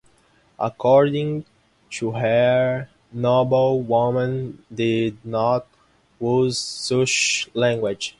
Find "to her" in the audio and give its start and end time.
1.91-2.89